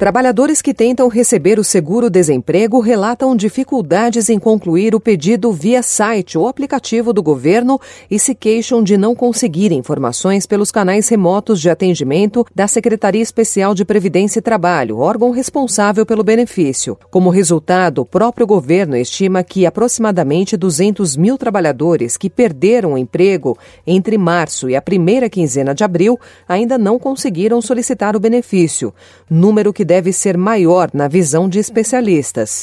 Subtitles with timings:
[0.00, 6.48] Trabalhadores que tentam receber o seguro-desemprego relatam dificuldades em concluir o pedido via site ou
[6.48, 7.78] aplicativo do governo
[8.10, 13.74] e se queixam de não conseguir informações pelos canais remotos de atendimento da Secretaria Especial
[13.74, 16.96] de Previdência e Trabalho, órgão responsável pelo benefício.
[17.10, 23.54] Como resultado, o próprio governo estima que aproximadamente 200 mil trabalhadores que perderam o emprego
[23.86, 28.94] entre março e a primeira quinzena de abril ainda não conseguiram solicitar o benefício,
[29.28, 32.62] número que deve ser maior na visão de especialistas.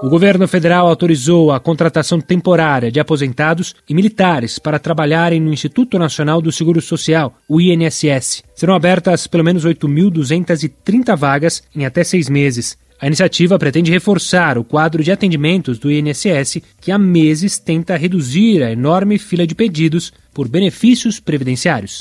[0.00, 5.98] O governo federal autorizou a contratação temporária de aposentados e militares para trabalharem no Instituto
[5.98, 8.44] Nacional do Seguro Social, o INSS.
[8.54, 12.78] Serão abertas pelo menos 8.230 vagas em até seis meses.
[13.00, 18.62] A iniciativa pretende reforçar o quadro de atendimentos do INSS, que há meses tenta reduzir
[18.62, 21.98] a enorme fila de pedidos por benefícios previdenciários.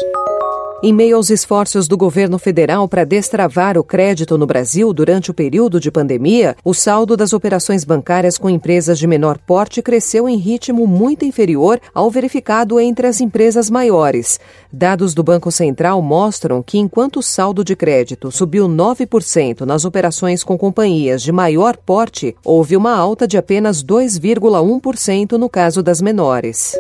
[0.86, 5.34] Em meio aos esforços do governo federal para destravar o crédito no Brasil durante o
[5.34, 10.36] período de pandemia, o saldo das operações bancárias com empresas de menor porte cresceu em
[10.36, 14.42] ritmo muito inferior ao verificado entre as empresas maiores.
[14.74, 20.44] Dados do Banco Central mostram que, enquanto o saldo de crédito subiu 9% nas operações
[20.44, 26.74] com companhias de maior porte, houve uma alta de apenas 2,1% no caso das menores.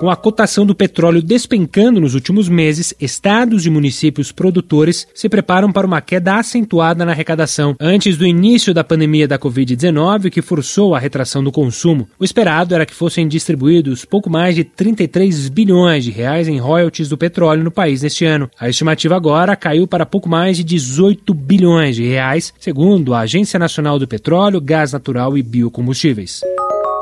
[0.00, 5.70] Com a cotação do petróleo despencando nos últimos meses, estados e municípios produtores se preparam
[5.70, 7.76] para uma queda acentuada na arrecadação.
[7.78, 12.74] Antes do início da pandemia da Covid-19, que forçou a retração do consumo, o esperado
[12.74, 17.62] era que fossem distribuídos pouco mais de 33 bilhões de reais em royalties do petróleo
[17.62, 18.48] no país neste ano.
[18.58, 23.58] A estimativa agora caiu para pouco mais de 18 bilhões de reais, segundo a Agência
[23.58, 26.40] Nacional do Petróleo, Gás Natural e Biocombustíveis.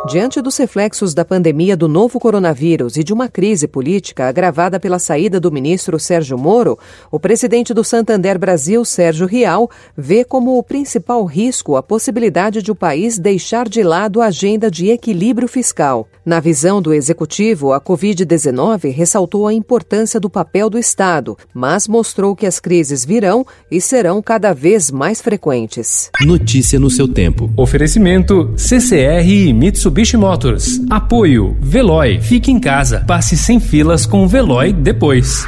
[0.06, 4.98] Diante dos reflexos da pandemia do novo coronavírus e de uma crise política agravada pela
[4.98, 6.78] saída do ministro Sérgio Moro,
[7.10, 12.70] o presidente do Santander Brasil, Sérgio Rial, vê como o principal risco a possibilidade de
[12.70, 16.08] o país deixar de lado a agenda de equilíbrio fiscal.
[16.25, 22.37] Na visão do executivo, a Covid-19 ressaltou a importância do papel do Estado, mas mostrou
[22.37, 26.10] que as crises virão e serão cada vez mais frequentes.
[26.20, 27.50] Notícia no seu tempo.
[27.56, 29.53] Oferecimento CCR e
[29.88, 30.81] Mitsubishi Motors.
[30.91, 32.21] Apoio Veloy.
[32.21, 33.04] Fique em casa.
[33.06, 35.47] Passe sem filas com o Veloy depois.